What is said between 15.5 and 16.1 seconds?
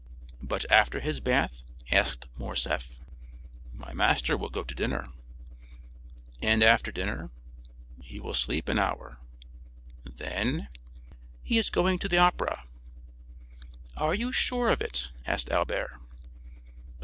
Albert.